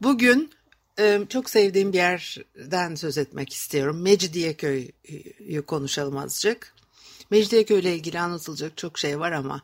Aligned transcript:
Bugün 0.00 0.50
e, 0.98 1.20
çok 1.28 1.50
sevdiğim 1.50 1.92
bir 1.92 1.98
yerden 1.98 2.94
söz 2.94 3.18
etmek 3.18 3.52
istiyorum. 3.52 4.02
Mecidiyeköy'ü 4.02 5.62
konuşalım 5.66 6.16
azıcık. 6.16 6.74
Mecidiyeköy 7.30 7.80
ile 7.80 7.94
ilgili 7.94 8.20
anlatılacak 8.20 8.76
çok 8.76 8.98
şey 8.98 9.20
var 9.20 9.32
ama 9.32 9.62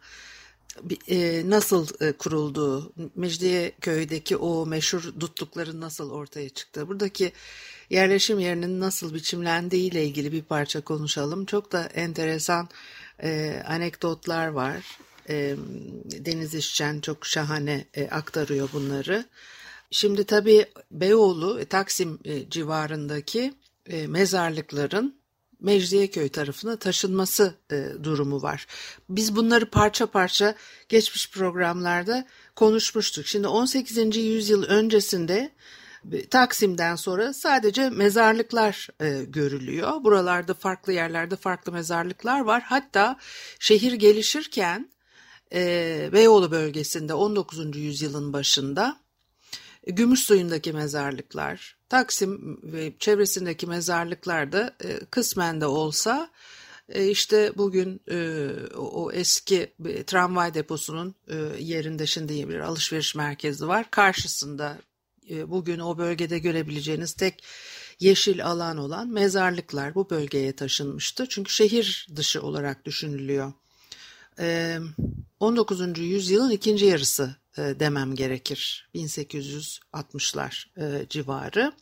nasıl 1.51 1.89
e, 2.01 2.13
kurulduğu, 2.13 2.93
Mecidiyeköy'deki 3.15 4.37
o 4.37 4.67
meşhur 4.67 5.13
dutlukların 5.21 5.81
nasıl 5.81 6.11
ortaya 6.11 6.49
çıktığı, 6.49 6.89
buradaki 6.89 7.33
yerleşim 7.91 8.39
yerinin 8.39 8.81
nasıl 8.81 9.15
biçimlendiği 9.15 9.91
ile 9.91 10.05
ilgili 10.05 10.33
bir 10.33 10.43
parça 10.43 10.81
konuşalım. 10.81 11.45
Çok 11.45 11.73
da 11.73 11.85
enteresan 11.85 12.69
e, 13.23 13.63
anekdotlar 13.67 14.49
var. 14.49 14.99
E, 15.29 15.57
Deniz 16.05 16.55
İşçen 16.55 17.01
çok 17.01 17.27
şahane 17.27 17.85
e, 17.95 18.09
aktarıyor 18.09 18.69
bunları. 18.73 19.25
Şimdi 19.91 20.25
tabii 20.25 20.67
Beyoğlu, 20.91 21.61
e, 21.61 21.65
Taksim 21.65 22.19
e, 22.25 22.51
civarındaki 22.51 23.55
e, 23.87 24.07
mezarlıkların 24.07 25.24
Mecidiyeköy 25.65 26.29
tarafına 26.29 26.77
taşınması 26.77 27.55
e, 27.73 27.89
durumu 28.03 28.43
var. 28.43 28.67
Biz 29.09 29.37
bunları 29.37 29.71
parça 29.71 30.07
parça 30.07 30.55
geçmiş 30.89 31.31
programlarda 31.31 32.27
konuşmuştuk. 32.57 33.27
Şimdi 33.27 33.49
18. 33.49 34.17
yüzyıl 34.17 34.63
öncesinde 34.63 35.53
e, 36.13 36.27
Taksim'den 36.29 36.97
sonra 36.97 37.33
sadece 37.33 37.91
mezarlıklar 37.91 38.89
e, 39.01 39.25
görülüyor. 39.25 40.05
Buralarda 40.05 40.55
farklı 40.55 40.93
yerlerde 40.93 41.37
farklı 41.37 41.73
mezarlıklar 41.73 42.41
var. 42.41 42.63
Hatta 42.63 43.17
şehir 43.59 43.93
gelişirken 43.93 44.91
e, 45.55 46.11
Beyoğlu 46.13 46.51
bölgesinde 46.51 47.15
19. 47.15 47.77
yüzyılın 47.77 48.33
başında 48.33 48.97
Gümüşsuyu'ndaki 49.87 50.73
mezarlıklar, 50.73 51.77
Taksim 51.95 52.59
ve 52.63 52.93
çevresindeki 52.99 53.67
mezarlıklarda 53.67 54.75
e, 54.85 54.99
kısmen 55.11 55.61
de 55.61 55.67
olsa 55.67 56.31
e, 56.89 57.09
işte 57.09 57.53
bugün 57.57 58.01
e, 58.11 58.49
o 58.77 59.13
eski 59.13 59.73
tramvay 60.07 60.55
deposunun 60.55 61.15
e, 61.29 61.35
yerinde 61.59 62.07
şimdi 62.07 62.49
bir 62.49 62.61
alışveriş 62.61 63.15
merkezi 63.15 63.69
var. 63.69 63.91
Karşısında 63.91 64.79
e, 65.31 65.51
bugün 65.51 65.79
o 65.79 65.99
bölgede 65.99 66.39
görebileceğiniz 66.39 67.13
tek 67.13 67.45
yeşil 68.01 68.47
alan 68.47 68.77
olan 68.77 69.09
mezarlıklar 69.09 69.95
bu 69.95 70.11
bölgeye 70.11 70.57
taşınmıştı. 70.57 71.27
Çünkü 71.29 71.53
şehir 71.53 72.09
dışı 72.17 72.43
olarak 72.43 72.85
düşünülüyor. 72.85 73.53
E, 74.39 74.79
19. 75.41 75.99
yüzyılın 75.99 76.51
ikinci 76.51 76.87
yarısı 76.87 77.37
e, 77.59 77.63
demem 77.63 78.15
gerekir. 78.15 78.89
1860'lar 78.95 80.65
e, 80.81 81.09
civarı. 81.09 81.73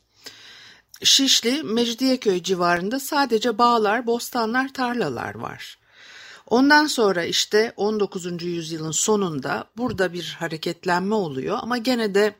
Şişli, 1.03 1.63
Mecidiyeköy 1.63 2.43
civarında 2.43 2.99
sadece 2.99 3.57
bağlar, 3.57 4.07
bostanlar, 4.07 4.73
tarlalar 4.73 5.35
var. 5.35 5.77
Ondan 6.47 6.87
sonra 6.87 7.23
işte 7.23 7.73
19. 7.77 8.43
yüzyılın 8.43 8.91
sonunda 8.91 9.69
burada 9.77 10.13
bir 10.13 10.35
hareketlenme 10.39 11.15
oluyor 11.15 11.57
ama 11.61 11.77
gene 11.77 12.15
de 12.15 12.35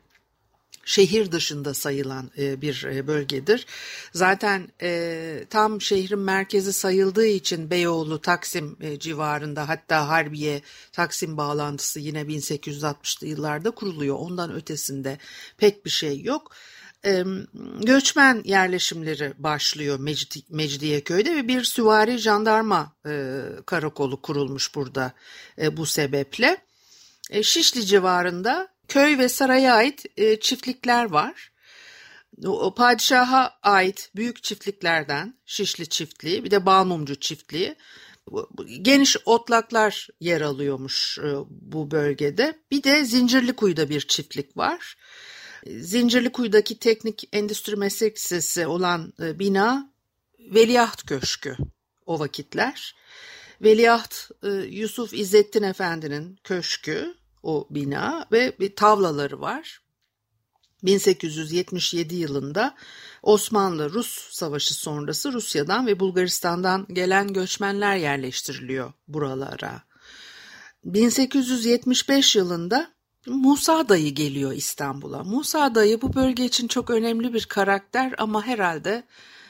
şehir 0.84 1.32
dışında 1.32 1.74
sayılan 1.74 2.30
e, 2.38 2.60
bir 2.60 2.84
e, 2.84 3.06
bölgedir. 3.06 3.66
Zaten 4.12 4.68
e, 4.82 5.44
tam 5.50 5.80
şehrin 5.80 6.18
merkezi 6.18 6.72
sayıldığı 6.72 7.26
için 7.26 7.70
Beyoğlu, 7.70 8.20
Taksim 8.20 8.78
civarında 8.98 9.68
hatta 9.68 10.08
Harbiye, 10.08 10.62
Taksim 10.92 11.36
bağlantısı 11.36 12.00
yine 12.00 12.20
1860'lı 12.20 13.26
yıllarda 13.26 13.70
kuruluyor. 13.70 14.16
Ondan 14.18 14.52
ötesinde 14.52 15.18
pek 15.58 15.84
bir 15.84 15.90
şey 15.90 16.22
yok 16.22 16.52
göçmen 17.80 18.42
yerleşimleri 18.44 19.32
başlıyor 19.38 19.98
Mecdi, 19.98 20.40
Mecidiyeköy'de 20.50 21.36
ve 21.36 21.48
bir 21.48 21.64
süvari 21.64 22.18
jandarma 22.18 22.92
karakolu 23.66 24.22
kurulmuş 24.22 24.74
burada 24.74 25.12
bu 25.72 25.86
sebeple. 25.86 26.56
Şişli 27.42 27.86
civarında 27.86 28.68
köy 28.88 29.18
ve 29.18 29.28
saraya 29.28 29.74
ait 29.74 30.04
e, 30.16 30.40
çiftlikler 30.40 31.04
var. 31.04 31.52
O, 32.44 32.74
padişaha 32.74 33.58
ait 33.62 34.10
büyük 34.16 34.42
çiftliklerden 34.42 35.34
Şişli 35.46 35.88
çiftliği 35.88 36.44
bir 36.44 36.50
de 36.50 36.66
Balmumcu 36.66 37.20
çiftliği 37.20 37.76
geniş 38.82 39.16
otlaklar 39.24 40.08
yer 40.20 40.40
alıyormuş 40.40 41.18
e, 41.18 41.34
bu 41.50 41.90
bölgede. 41.90 42.58
Bir 42.70 42.82
de 42.82 43.04
Zincirlikuyu'da 43.04 43.88
bir 43.88 44.00
çiftlik 44.00 44.56
var. 44.56 44.96
Zincirlikuyu'daki 45.66 46.78
Teknik 46.78 47.28
Endüstri 47.32 47.76
Meslek 47.76 48.16
Lisesi 48.16 48.66
olan 48.66 49.12
e, 49.20 49.38
bina 49.38 49.92
Veliaht 50.38 51.06
Köşkü 51.06 51.56
o 52.06 52.18
vakitler. 52.18 52.94
Veliaht 53.62 54.30
e, 54.42 54.48
Yusuf 54.50 55.14
İzzettin 55.14 55.62
Efendi'nin 55.62 56.38
köşkü 56.44 57.14
o 57.42 57.66
bina 57.70 58.26
ve 58.32 58.56
bir 58.60 58.76
tavlaları 58.76 59.40
var. 59.40 59.80
1877 60.82 62.14
yılında 62.14 62.74
Osmanlı-Rus 63.22 64.32
savaşı 64.32 64.74
sonrası 64.74 65.32
Rusya'dan 65.32 65.86
ve 65.86 66.00
Bulgaristan'dan 66.00 66.86
gelen 66.92 67.32
göçmenler 67.32 67.96
yerleştiriliyor 67.96 68.92
buralara. 69.08 69.82
1875 70.84 72.36
yılında 72.36 72.94
Musa 73.26 73.88
dayı 73.88 74.14
geliyor 74.14 74.52
İstanbul'a. 74.52 75.24
Musa 75.24 75.74
dayı 75.74 76.02
bu 76.02 76.14
bölge 76.14 76.44
için 76.44 76.68
çok 76.68 76.90
önemli 76.90 77.34
bir 77.34 77.44
karakter 77.44 78.14
ama 78.18 78.46
herhalde 78.46 79.04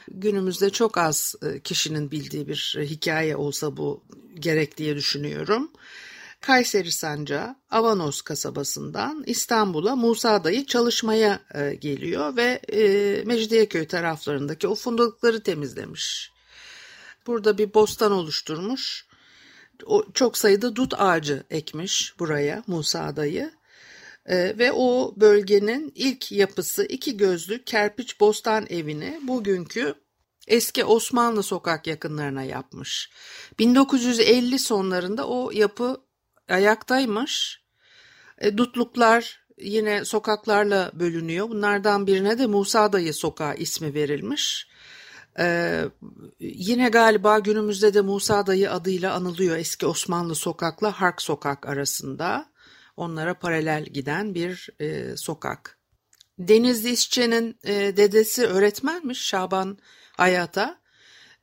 günümüzde 0.07 0.69
çok 0.69 0.97
az 0.97 1.35
e, 1.41 1.59
kişinin 1.59 2.11
bildiği 2.11 2.47
bir 2.47 2.77
hikaye 2.81 3.35
olsa 3.35 3.77
bu 3.77 4.03
gerek 4.39 4.77
diye 4.77 4.95
düşünüyorum. 4.95 5.71
Kayseri 6.41 6.91
Sancağı 6.91 7.55
Avanos 7.71 8.21
kasabasından 8.21 9.23
İstanbul'a 9.27 9.95
Musa 9.95 10.43
dayı 10.43 10.65
çalışmaya 10.65 11.39
e, 11.55 11.75
geliyor 11.75 12.35
ve 12.35 12.61
e, 12.73 13.23
Mecidiyeköy 13.25 13.87
taraflarındaki 13.87 14.67
o 14.67 14.75
fundalıkları 14.75 15.43
temizlemiş. 15.43 16.31
Burada 17.27 17.57
bir 17.57 17.73
bostan 17.73 18.11
oluşturmuş. 18.11 19.05
O, 19.85 20.05
çok 20.13 20.37
sayıda 20.37 20.75
dut 20.75 20.93
ağacı 20.97 21.43
ekmiş 21.49 22.13
buraya 22.19 22.63
Musa 22.67 23.15
dayı. 23.15 23.51
E, 24.25 24.57
ve 24.57 24.71
o 24.71 25.13
bölgenin 25.17 25.91
ilk 25.95 26.31
yapısı 26.31 26.85
iki 26.85 27.17
gözlü 27.17 27.63
kerpiç 27.63 28.19
bostan 28.19 28.65
evini 28.69 29.19
bugünkü 29.23 29.95
eski 30.47 30.85
Osmanlı 30.85 31.43
sokak 31.43 31.87
yakınlarına 31.87 32.43
yapmış. 32.43 33.09
1950 33.59 34.59
sonlarında 34.59 35.27
o 35.27 35.51
yapı 35.51 36.01
ayaktaymış. 36.49 37.61
E, 38.37 38.57
dutluklar 38.57 39.45
yine 39.57 40.05
sokaklarla 40.05 40.91
bölünüyor. 40.93 41.49
Bunlardan 41.49 42.07
birine 42.07 42.39
de 42.39 42.45
Musa 42.45 42.93
Dayı 42.93 43.13
Sokağı 43.13 43.55
ismi 43.55 43.93
verilmiş. 43.93 44.67
Ee, 45.39 45.83
yine 46.39 46.89
galiba 46.89 47.39
günümüzde 47.39 47.93
de 47.93 48.01
Musa 48.01 48.47
Dayı 48.47 48.71
adıyla 48.71 49.13
anılıyor 49.13 49.57
eski 49.57 49.85
Osmanlı 49.85 50.35
sokakla 50.35 51.01
Hark 51.01 51.21
Sokak 51.21 51.65
arasında. 51.65 52.45
Onlara 52.97 53.39
paralel 53.39 53.85
giden 53.85 54.35
bir 54.35 54.69
e, 54.79 55.17
sokak. 55.17 55.77
Denizli 56.39 56.91
İşçi'nin 56.91 57.59
e, 57.63 57.73
dedesi 57.97 58.45
öğretmenmiş 58.45 59.21
Şaban 59.21 59.77
Hayata. 60.11 60.79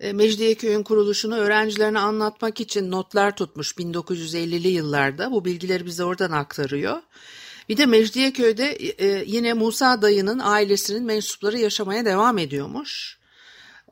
E, 0.00 0.12
Mecidiyeköy'ün 0.12 0.82
kuruluşunu 0.82 1.36
öğrencilerine 1.36 1.98
anlatmak 1.98 2.60
için 2.60 2.90
notlar 2.90 3.36
tutmuş 3.36 3.72
1950'li 3.72 4.68
yıllarda. 4.68 5.30
Bu 5.32 5.44
bilgileri 5.44 5.86
bize 5.86 6.04
oradan 6.04 6.30
aktarıyor. 6.30 7.02
Bir 7.68 7.76
de 7.76 7.86
Mecidiyeköy'de 7.86 8.72
e, 8.72 9.24
yine 9.26 9.52
Musa 9.52 10.02
dayının 10.02 10.38
ailesinin 10.38 11.04
mensupları 11.04 11.58
yaşamaya 11.58 12.04
devam 12.04 12.38
ediyormuş. 12.38 13.18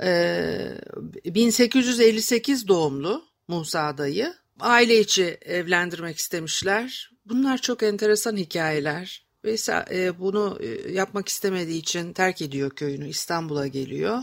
E, 0.03 0.79
1858 1.25 2.69
doğumlu 2.69 3.25
Musa 3.49 3.99
dayı. 3.99 4.35
Aile 4.61 5.01
içi 5.01 5.39
evlendirmek 5.43 6.19
istemişler. 6.19 7.10
Bunlar 7.31 7.59
çok 7.59 7.83
enteresan 7.83 8.37
hikayeler. 8.37 9.25
Veysel 9.45 9.87
e, 9.91 10.19
bunu 10.19 10.59
e, 10.61 10.93
yapmak 10.93 11.29
istemediği 11.29 11.79
için 11.79 12.13
terk 12.13 12.43
ediyor 12.43 12.71
köyünü, 12.71 13.09
İstanbul'a 13.09 13.67
geliyor. 13.67 14.19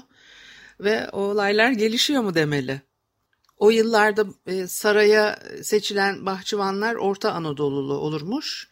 Ve 0.79 1.09
olaylar 1.11 1.71
gelişiyor 1.71 2.21
mu 2.21 2.35
demeli. 2.35 2.81
O 3.57 3.69
yıllarda 3.69 4.25
e, 4.47 4.67
saraya 4.67 5.39
seçilen 5.61 6.25
bahçıvanlar 6.25 6.95
Orta 6.95 7.31
Anadolu'lu 7.31 7.93
olurmuş. 7.93 8.67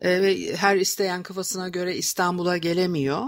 E, 0.00 0.22
ve 0.22 0.56
her 0.56 0.76
isteyen 0.76 1.22
kafasına 1.22 1.68
göre 1.68 1.96
İstanbul'a 1.96 2.56
gelemiyor. 2.56 3.26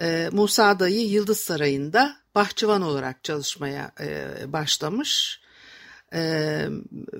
E, 0.00 0.28
Musa 0.32 0.80
dayı 0.80 1.08
Yıldız 1.08 1.40
Sarayı'nda 1.40 2.16
bahçıvan 2.34 2.82
olarak 2.82 3.24
çalışmaya 3.24 3.92
e, 4.00 4.52
başlamış. 4.52 5.40
E, 6.14 6.62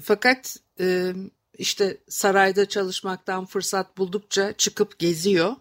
fakat 0.02 0.56
e, 0.80 1.12
işte 1.58 1.98
sarayda 2.08 2.68
çalışmaktan 2.68 3.46
fırsat 3.46 3.98
buldukça 3.98 4.52
çıkıp 4.52 4.98
geziyor. 4.98 5.56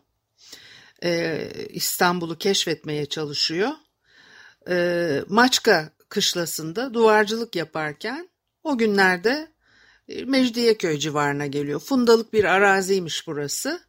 E, 1.04 1.50
İstanbul'u 1.70 2.38
keşfetmeye 2.38 3.06
çalışıyor. 3.06 3.72
E, 4.70 5.24
Maçka 5.28 5.90
kışlasında 6.10 6.94
duvarcılık 6.94 7.56
yaparken 7.56 8.30
o 8.64 8.78
günlerde 8.78 9.52
e, 10.10 10.26
Mecidiyeköy 10.26 11.00
civarına 11.00 11.46
geliyor. 11.46 11.80
Fundalık 11.80 12.34
bir 12.34 12.44
araziymiş 12.44 13.28
burası. 13.28 13.82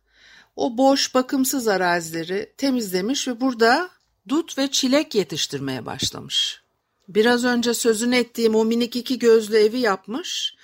O 0.56 0.78
boş 0.78 1.14
bakımsız 1.14 1.68
arazileri 1.68 2.52
temizlemiş 2.56 3.28
ve 3.28 3.40
burada 3.40 3.90
dut 4.28 4.58
ve 4.58 4.70
çilek 4.70 5.14
yetiştirmeye 5.14 5.86
başlamış. 5.86 6.62
Biraz 7.08 7.44
önce 7.44 7.74
sözünü 7.74 8.16
ettiğim 8.16 8.54
o 8.54 8.64
minik 8.64 8.96
iki 8.96 9.18
gözlü 9.18 9.56
evi 9.56 9.78
yapmış. 9.78 10.54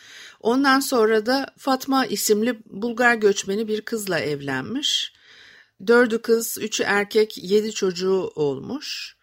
Ondan 0.43 0.81
sonra 0.81 1.27
da 1.27 1.55
Fatma 1.59 2.07
isimli 2.07 2.63
Bulgar 2.67 3.15
göçmeni 3.15 3.69
bir 3.69 3.81
kızla 3.81 4.19
evlenmiş. 4.19 5.13
Dördü 5.87 6.23
kız, 6.23 6.59
üçü 6.61 6.83
erkek, 6.83 7.39
yedi 7.43 7.73
çocuğu 7.73 8.33
olmuş. 8.35 9.17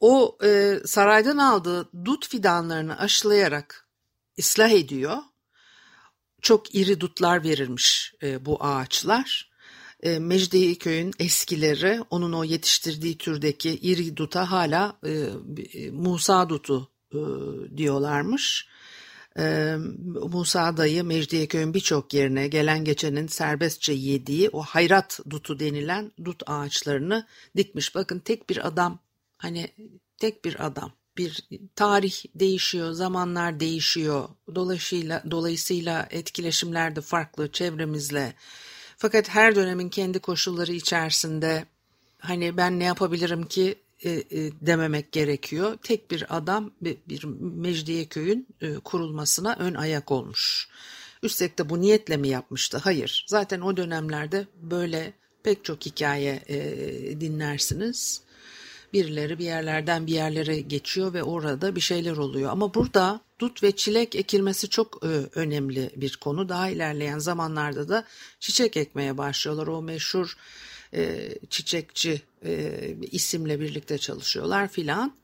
O 0.00 0.38
e, 0.44 0.80
saraydan 0.84 1.38
aldığı 1.38 1.88
dut 2.04 2.28
fidanlarını 2.28 2.98
aşılayarak 2.98 3.88
ıslah 4.38 4.70
ediyor. 4.70 5.18
Çok 6.42 6.74
iri 6.74 7.00
dutlar 7.00 7.44
verirmiş 7.44 8.14
e, 8.22 8.46
bu 8.46 8.64
ağaçlar. 8.64 9.50
E, 10.02 10.18
Mecidiyeköy'ün 10.18 11.12
eskileri 11.18 12.00
onun 12.10 12.32
o 12.32 12.44
yetiştirdiği 12.44 13.18
türdeki 13.18 13.70
iri 13.70 14.16
duta 14.16 14.50
hala 14.50 14.98
e, 15.06 15.10
e 15.72 15.90
Musa 15.90 16.48
dutu 16.48 16.90
e, 17.12 17.18
diyorlarmış. 17.76 18.68
Musa 20.32 20.76
dayı 20.76 21.04
Mecidiyeköy'ün 21.04 21.74
birçok 21.74 22.14
yerine 22.14 22.48
gelen 22.48 22.84
geçenin 22.84 23.26
serbestçe 23.26 23.92
yediği 23.92 24.48
o 24.48 24.62
hayrat 24.62 25.20
dutu 25.30 25.60
denilen 25.60 26.12
dut 26.24 26.42
ağaçlarını 26.46 27.26
dikmiş. 27.56 27.94
Bakın 27.94 28.18
tek 28.18 28.50
bir 28.50 28.66
adam 28.66 28.98
hani 29.38 29.68
tek 30.18 30.44
bir 30.44 30.66
adam 30.66 30.92
bir 31.16 31.48
tarih 31.76 32.24
değişiyor, 32.34 32.92
zamanlar 32.92 33.60
değişiyor. 33.60 34.28
Dolayısıyla 34.54 35.22
dolayısıyla 35.30 36.08
etkileşimler 36.10 36.96
de 36.96 37.00
farklı 37.00 37.52
çevremizle. 37.52 38.34
Fakat 38.96 39.28
her 39.28 39.54
dönemin 39.54 39.88
kendi 39.88 40.18
koşulları 40.18 40.72
içerisinde 40.72 41.66
hani 42.18 42.56
ben 42.56 42.78
ne 42.80 42.84
yapabilirim 42.84 43.46
ki 43.46 43.74
e, 44.04 44.10
e, 44.10 44.24
dememek 44.60 45.12
gerekiyor. 45.12 45.76
Tek 45.82 46.10
bir 46.10 46.36
adam 46.36 46.70
bir, 46.80 46.96
bir 47.08 47.24
Mecidiyeköy'ün 47.40 48.46
e, 48.60 48.74
kurulmasına 48.74 49.56
ön 49.58 49.74
ayak 49.74 50.12
olmuş. 50.12 50.68
Üstelik 51.22 51.58
de 51.58 51.68
bu 51.68 51.80
niyetle 51.80 52.16
mi 52.16 52.28
yapmıştı? 52.28 52.78
Hayır. 52.78 53.24
Zaten 53.28 53.60
o 53.60 53.76
dönemlerde 53.76 54.46
böyle 54.62 55.12
pek 55.42 55.64
çok 55.64 55.86
hikaye 55.86 56.42
e, 56.48 56.58
dinlersiniz. 57.20 58.22
Birileri 58.92 59.38
bir 59.38 59.44
yerlerden 59.44 60.06
bir 60.06 60.12
yerlere 60.12 60.60
geçiyor 60.60 61.14
ve 61.14 61.22
orada 61.22 61.76
bir 61.76 61.80
şeyler 61.80 62.16
oluyor. 62.16 62.50
Ama 62.50 62.74
burada 62.74 63.20
dut 63.38 63.62
ve 63.62 63.72
çilek 63.72 64.16
ekilmesi 64.16 64.68
çok 64.68 65.02
önemli 65.34 65.90
bir 65.96 66.16
konu. 66.16 66.48
Daha 66.48 66.68
ilerleyen 66.68 67.18
zamanlarda 67.18 67.88
da 67.88 68.04
çiçek 68.40 68.76
ekmeye 68.76 69.18
başlıyorlar. 69.18 69.66
O 69.66 69.82
meşhur 69.82 70.36
e, 70.96 71.34
çiçekçi 71.50 72.22
e, 72.44 72.80
isimle 73.12 73.60
birlikte 73.60 73.98
çalışıyorlar 73.98 74.68
filan. 74.68 75.16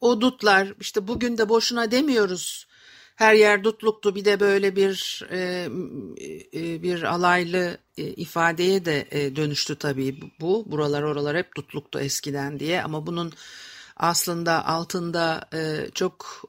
O 0.00 0.20
dutlar 0.20 0.74
işte 0.80 1.08
bugün 1.08 1.38
de 1.38 1.48
boşuna 1.48 1.90
demiyoruz 1.90 2.68
her 3.18 3.34
yer 3.34 3.64
dutluktu 3.64 4.14
bir 4.14 4.24
de 4.24 4.40
böyle 4.40 4.76
bir 4.76 5.26
e, 5.30 5.68
e, 6.54 6.82
bir 6.82 7.02
alaylı 7.02 7.78
e, 7.96 8.02
ifadeye 8.02 8.84
de 8.84 9.08
e, 9.10 9.36
dönüştü 9.36 9.76
tabii 9.76 10.20
bu. 10.40 10.64
Buralar 10.70 11.02
oralar 11.02 11.36
hep 11.36 11.56
dutluktu 11.56 12.00
eskiden 12.00 12.60
diye 12.60 12.82
ama 12.82 13.06
bunun 13.06 13.32
aslında 13.96 14.66
altında 14.66 15.48
e, 15.54 15.90
çok 15.94 16.42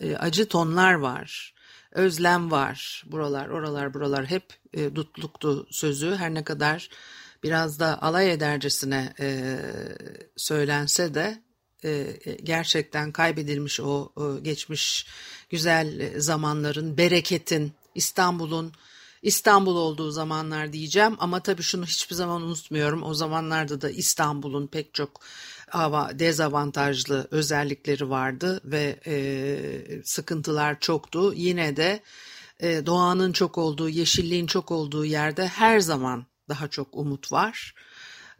e, 0.00 0.16
acı 0.16 0.48
tonlar 0.48 0.94
var. 0.94 1.54
Özlem 1.92 2.50
var. 2.50 3.04
Buralar 3.06 3.48
oralar 3.48 3.94
buralar 3.94 4.26
hep 4.26 4.44
e, 4.72 4.94
dutluktu 4.94 5.66
sözü 5.70 6.14
her 6.14 6.34
ne 6.34 6.44
kadar 6.44 6.88
biraz 7.42 7.78
da 7.80 8.02
alay 8.02 8.32
edercesine 8.32 9.14
e, 9.20 9.58
söylense 10.36 11.14
de 11.14 11.42
e, 11.84 12.16
gerçekten 12.42 13.12
kaybedilmiş 13.12 13.80
o 13.80 14.12
e, 14.16 14.40
geçmiş 14.40 15.06
güzel 15.50 16.20
zamanların, 16.20 16.96
bereketin, 16.96 17.72
İstanbul'un 17.94 18.72
İstanbul 19.22 19.76
olduğu 19.76 20.10
zamanlar 20.10 20.72
diyeceğim 20.72 21.16
ama 21.18 21.40
tabii 21.40 21.62
şunu 21.62 21.86
hiçbir 21.86 22.14
zaman 22.14 22.42
unutmuyorum. 22.42 23.02
O 23.02 23.14
zamanlarda 23.14 23.80
da 23.80 23.90
İstanbul'un 23.90 24.66
pek 24.66 24.94
çok 24.94 25.20
dezavantajlı 26.12 27.28
özellikleri 27.30 28.10
vardı 28.10 28.60
ve 28.64 29.00
e, 29.06 30.02
sıkıntılar 30.04 30.80
çoktu. 30.80 31.32
Yine 31.36 31.76
de 31.76 32.00
e, 32.60 32.86
doğanın 32.86 33.32
çok 33.32 33.58
olduğu, 33.58 33.88
yeşilliğin 33.88 34.46
çok 34.46 34.70
olduğu 34.70 35.04
yerde 35.04 35.46
her 35.48 35.80
zaman 35.80 36.26
daha 36.50 36.68
çok 36.68 36.88
umut 36.92 37.32
var. 37.32 37.74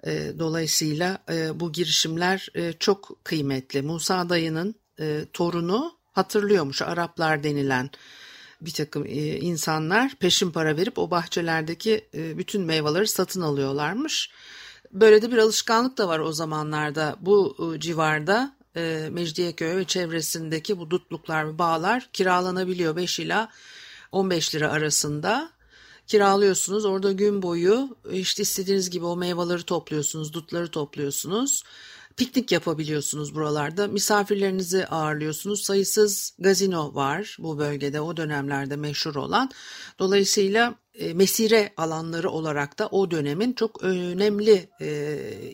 E, 0.07 0.33
dolayısıyla 0.38 1.19
e, 1.31 1.61
bu 1.61 1.73
girişimler 1.73 2.49
e, 2.55 2.73
çok 2.73 3.25
kıymetli. 3.25 3.83
Musa 3.83 4.29
dayının 4.29 4.75
e, 5.00 5.25
torunu 5.33 5.93
hatırlıyormuş 6.12 6.83
Araplar 6.83 7.45
denilen 7.45 7.90
bir 8.61 8.73
takım 8.73 9.07
insanlar 9.40 10.14
peşin 10.14 10.50
para 10.50 10.76
verip 10.76 10.99
o 10.99 11.11
bahçelerdeki 11.11 12.09
bütün 12.14 12.62
meyveleri 12.62 13.09
satın 13.09 13.40
alıyorlarmış. 13.40 14.31
Böyle 14.93 15.23
de 15.23 15.33
bir 15.33 15.38
alışkanlık 15.38 15.99
da 15.99 16.09
var 16.09 16.19
o 16.19 16.33
zamanlarda 16.33 17.17
bu 17.21 17.57
civarda 17.79 18.57
Mecidiyeköy 19.11 19.76
ve 19.76 19.85
çevresindeki 19.85 20.79
bu 20.79 20.90
dutluklar 20.90 21.49
ve 21.49 21.59
bağlar 21.59 22.09
kiralanabiliyor 22.12 22.97
5 22.97 23.19
ila 23.19 23.49
15 24.12 24.55
lira 24.55 24.71
arasında 24.71 25.50
kiralıyorsunuz. 26.11 26.85
Orada 26.85 27.12
gün 27.12 27.43
boyu 27.43 27.97
işte 28.12 28.43
istediğiniz 28.43 28.90
gibi 28.90 29.05
o 29.05 29.17
meyveleri 29.17 29.62
topluyorsunuz, 29.62 30.33
dutları 30.33 30.69
topluyorsunuz 30.69 31.62
piknik 32.17 32.52
yapabiliyorsunuz 32.52 33.35
buralarda. 33.35 33.88
Misafirlerinizi 33.88 34.87
ağırlıyorsunuz. 34.87 35.62
Sayısız 35.62 36.37
gazino 36.38 36.95
var 36.95 37.37
bu 37.38 37.59
bölgede 37.59 38.00
o 38.00 38.17
dönemlerde 38.17 38.76
meşhur 38.76 39.14
olan. 39.14 39.50
Dolayısıyla 39.99 40.75
e, 40.95 41.14
mesire 41.14 41.73
alanları 41.76 42.31
olarak 42.31 42.79
da 42.79 42.88
o 42.88 43.11
dönemin 43.11 43.52
çok 43.52 43.83
önemli 43.83 44.69
e, 44.81 44.87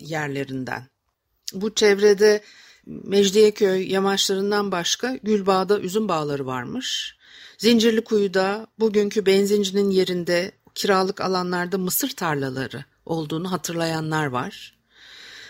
yerlerinden. 0.01 0.87
Bu 1.53 1.75
çevrede 1.75 2.41
Mecidiyeköy 2.85 3.91
yamaçlarından 3.91 4.71
başka 4.71 5.15
Gülbağ'da 5.15 5.79
üzüm 5.79 6.09
bağları 6.09 6.45
varmış. 6.45 7.16
Zincirli 7.57 8.03
Kuyu'da 8.03 8.67
bugünkü 8.79 9.25
benzincinin 9.25 9.89
yerinde 9.89 10.51
kiralık 10.75 11.21
alanlarda 11.21 11.77
mısır 11.77 12.09
tarlaları 12.09 12.85
olduğunu 13.05 13.51
hatırlayanlar 13.51 14.25
var. 14.25 14.77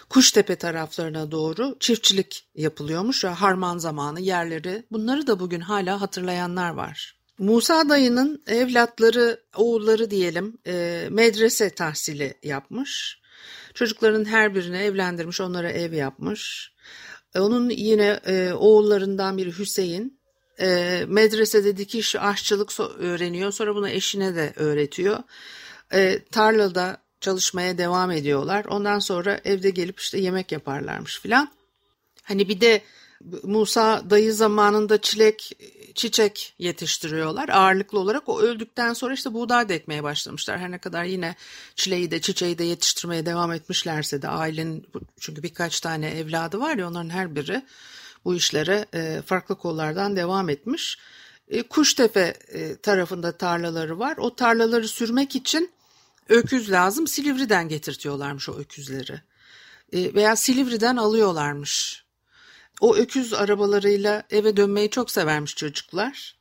Kuştepe 0.10 0.56
taraflarına 0.56 1.32
doğru 1.32 1.78
çiftçilik 1.80 2.48
yapılıyormuş 2.56 3.24
ve 3.24 3.28
harman 3.28 3.78
zamanı 3.78 4.20
yerleri 4.20 4.84
bunları 4.92 5.28
da 5.28 5.40
bugün 5.40 5.60
hala 5.60 6.02
hatırlayanlar 6.02 6.70
var. 6.70 7.18
Musa 7.38 7.90
dayının 7.90 8.44
evlatları, 8.48 9.42
oğulları 9.56 10.12
diyelim 10.12 10.58
e, 10.68 11.08
medrese 11.12 11.70
tahsili 11.70 12.34
yapmış. 12.44 13.22
Çocukların 13.74 14.26
her 14.26 14.56
birini 14.56 14.78
evlendirmiş, 14.78 15.42
onlara 15.42 15.72
ev 15.72 15.94
yapmış. 15.94 16.72
E, 17.36 17.40
onun 17.40 17.70
yine 17.70 18.20
e, 18.26 18.54
oğullarından 18.54 19.38
biri 19.38 19.60
Hüseyin 19.60 20.17
medresede 21.08 21.78
dikiş 21.78 22.16
aşçılık 22.16 22.80
öğreniyor. 22.80 23.52
Sonra 23.52 23.76
bunu 23.76 23.90
eşine 23.90 24.36
de 24.36 24.54
öğretiyor. 24.56 25.20
E, 25.94 26.24
tarlada 26.32 26.98
çalışmaya 27.22 27.78
devam 27.78 28.12
ediyorlar. 28.12 28.66
Ondan 28.66 29.00
sonra 29.00 29.42
evde 29.46 29.70
gelip 29.70 30.00
işte 30.00 30.20
yemek 30.20 30.52
yaparlarmış 30.52 31.20
filan. 31.20 31.52
Hani 32.24 32.50
bir 32.50 32.62
de 32.62 32.82
Musa 33.44 34.10
dayı 34.10 34.34
zamanında 34.34 35.02
çilek, 35.02 35.52
çiçek 35.96 36.56
yetiştiriyorlar. 36.60 37.50
Ağırlıklı 37.50 38.00
olarak 38.00 38.30
o 38.30 38.40
öldükten 38.40 38.94
sonra 38.94 39.14
işte 39.14 39.34
buğday 39.34 39.70
da 39.70 39.74
ekmeye 39.74 40.04
başlamışlar. 40.04 40.60
Her 40.60 40.72
ne 40.72 40.78
kadar 40.78 41.04
yine 41.04 41.36
çileği 41.76 42.12
de 42.12 42.22
çiçeği 42.22 42.58
de 42.58 42.64
yetiştirmeye 42.64 43.26
devam 43.26 43.52
etmişlerse 43.52 44.22
de 44.22 44.28
ailenin 44.28 44.86
çünkü 45.20 45.44
birkaç 45.44 45.82
tane 45.82 46.10
evladı 46.10 46.60
var 46.60 46.78
ya 46.78 46.88
onların 46.88 47.10
her 47.10 47.36
biri 47.36 47.62
bu 48.26 48.36
işlere 48.36 48.86
e, 48.94 49.22
farklı 49.26 49.58
kollardan 49.58 50.16
devam 50.16 50.50
etmiş. 50.50 50.98
E, 51.48 51.64
Kuştepe 51.64 52.34
e, 52.48 52.76
tarafında 52.76 53.38
tarlaları 53.38 54.00
var. 54.00 54.18
O 54.18 54.36
tarlaları 54.36 54.88
sürmek 54.88 55.36
için 55.36 55.72
öküz 56.30 56.72
lazım. 56.72 57.08
Silivri'den 57.08 57.70
getirtiyorlarmış 57.70 58.50
o 58.50 58.54
öküzleri. 58.54 59.22
Veya 59.94 60.36
Silivri'den 60.36 60.98
alıyorlarmış 60.98 62.08
o 62.82 62.96
öküz 62.96 63.34
arabalarıyla 63.34 64.24
eve 64.30 64.58
dönmeyi 64.58 64.90
çok 64.90 65.12
severmiş 65.12 65.56
çocuklar. 65.56 66.37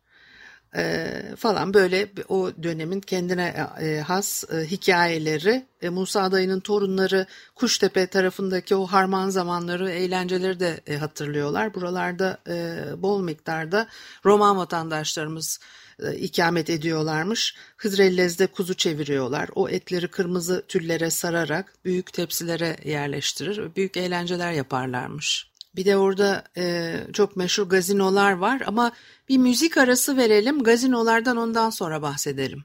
Ee, 0.76 1.22
falan 1.36 1.74
böyle 1.74 2.08
o 2.28 2.50
dönemin 2.62 3.00
kendine 3.00 3.68
e, 3.80 4.00
has 4.00 4.44
e, 4.52 4.56
hikayeleri 4.64 5.66
e, 5.82 5.88
Musa 5.88 6.32
dayının 6.32 6.60
torunları 6.60 7.26
Kuştepe 7.54 8.06
tarafındaki 8.06 8.76
o 8.76 8.86
harman 8.86 9.30
zamanları 9.30 9.90
eğlenceleri 9.90 10.60
de 10.60 10.80
e, 10.86 10.96
hatırlıyorlar. 10.96 11.74
Buralarda 11.74 12.38
e, 12.48 12.84
bol 13.02 13.22
miktarda 13.22 13.86
Roman 14.24 14.56
vatandaşlarımız 14.56 15.60
e, 16.02 16.14
ikamet 16.14 16.70
ediyorlarmış. 16.70 17.54
Hıdrellez'de 17.76 18.46
kuzu 18.46 18.74
çeviriyorlar. 18.74 19.48
O 19.54 19.68
etleri 19.68 20.08
kırmızı 20.08 20.64
tüllere 20.68 21.10
sararak 21.10 21.74
büyük 21.84 22.12
tepsilere 22.12 22.76
yerleştirir. 22.84 23.76
Büyük 23.76 23.96
eğlenceler 23.96 24.52
yaparlarmış. 24.52 25.55
Bir 25.76 25.84
de 25.84 25.96
orada 25.96 26.44
e, 26.56 26.96
çok 27.12 27.36
meşhur 27.36 27.68
gazinolar 27.68 28.32
var 28.32 28.62
ama 28.66 28.92
bir 29.28 29.38
müzik 29.38 29.76
arası 29.76 30.16
verelim. 30.16 30.62
Gazinolardan 30.62 31.36
ondan 31.36 31.70
sonra 31.70 32.02
bahsedelim. 32.02 32.64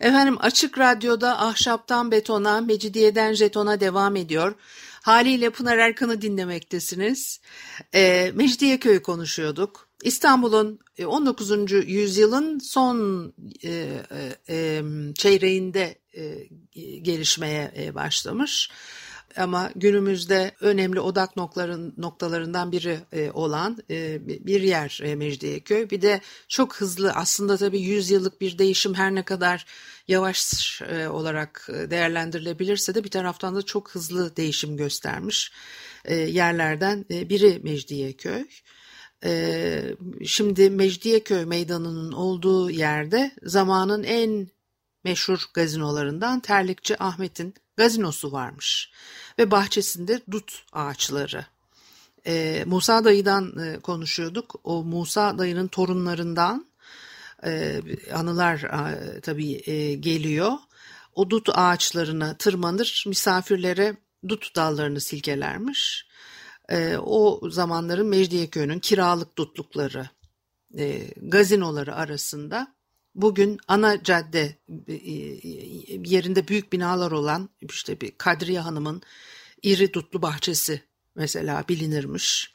Efendim 0.00 0.36
Açık 0.40 0.78
Radyo'da 0.78 1.40
Ahşaptan 1.40 2.10
Betona, 2.10 2.60
Mecidiyeden 2.60 3.32
Jeton'a 3.32 3.80
devam 3.80 4.16
ediyor. 4.16 4.54
Haliyle 5.02 5.50
Pınar 5.50 5.78
Erkan'ı 5.78 6.22
dinlemektesiniz. 6.22 7.40
E, 7.94 8.32
Mecidiyeköy 8.34 9.02
konuşuyorduk. 9.02 9.88
İstanbul'un 10.02 10.78
19. 11.06 11.72
E, 11.72 11.76
yüzyılın 11.76 12.58
son 12.58 13.26
e, 13.64 13.68
e, 13.68 14.32
e, 14.48 14.82
çeyreğinde 15.14 15.98
e, 16.16 16.48
gelişmeye 17.02 17.72
e, 17.76 17.94
başlamış 17.94 18.70
ama 19.36 19.70
günümüzde 19.76 20.52
önemli 20.60 21.00
odak 21.00 21.36
noktaların, 21.36 21.94
noktalarından 21.98 22.72
biri 22.72 22.98
e, 23.12 23.30
olan 23.30 23.78
e, 23.90 24.26
bir 24.46 24.62
yer 24.62 25.00
e, 25.02 25.14
Mecidiyeköy. 25.14 25.90
Bir 25.90 26.02
de 26.02 26.20
çok 26.48 26.76
hızlı 26.76 27.12
aslında 27.12 27.56
tabii 27.56 27.80
100 27.80 28.10
yıllık 28.10 28.40
bir 28.40 28.58
değişim 28.58 28.94
her 28.94 29.14
ne 29.14 29.22
kadar 29.22 29.66
yavaş 30.08 30.82
e, 30.82 31.08
olarak 31.08 31.68
değerlendirilebilirse 31.90 32.94
de 32.94 33.04
bir 33.04 33.10
taraftan 33.10 33.56
da 33.56 33.62
çok 33.62 33.90
hızlı 33.90 34.36
değişim 34.36 34.76
göstermiş 34.76 35.52
e, 36.04 36.14
yerlerden 36.14 37.04
e, 37.10 37.28
biri 37.28 37.60
Mecidiyeköy. 37.62 38.44
E, 39.24 39.82
şimdi 40.26 40.70
Mecidiyeköy 40.70 41.44
meydanının 41.44 42.12
olduğu 42.12 42.70
yerde 42.70 43.30
zamanın 43.42 44.02
en 44.02 44.48
meşhur 45.04 45.44
gazinolarından 45.54 46.40
Terlikçi 46.40 47.02
Ahmet'in 47.02 47.54
gazinosu 47.76 48.32
varmış 48.32 48.90
ve 49.38 49.50
bahçesinde 49.50 50.20
dut 50.30 50.64
ağaçları. 50.72 51.46
E, 52.26 52.64
Musa 52.66 53.04
dayıdan 53.04 53.58
e, 53.58 53.80
konuşuyorduk. 53.80 54.60
O 54.64 54.84
Musa 54.84 55.38
dayının 55.38 55.68
torunlarından 55.68 56.66
e, 57.44 57.80
anılar 58.14 58.58
e, 58.58 59.20
tabii 59.20 59.70
e, 59.70 59.94
geliyor. 59.94 60.52
O 61.14 61.30
dut 61.30 61.48
ağaçlarına 61.52 62.36
tırmanır, 62.36 63.04
misafirlere 63.06 63.96
dut 64.28 64.56
dallarını 64.56 65.00
silkelermiş. 65.00 66.06
E, 66.68 66.96
o 66.96 67.40
zamanların 67.50 68.06
Mecidiyeköy'ünün 68.06 68.78
kiralık 68.78 69.38
dutlukları, 69.38 70.08
e, 70.78 71.10
gazinoları 71.16 71.94
arasında 71.94 72.74
bugün 73.14 73.58
ana 73.68 74.02
cadde 74.02 74.56
e, 74.88 74.94
e, 74.94 75.10
yerinde 76.04 76.48
büyük 76.48 76.72
binalar 76.72 77.10
olan 77.10 77.48
işte 77.60 78.00
bir 78.00 78.12
Kadriye 78.18 78.60
Hanım'ın 78.60 79.02
iri 79.62 79.92
dutlu 79.92 80.22
bahçesi 80.22 80.82
mesela 81.14 81.64
bilinirmiş. 81.68 82.54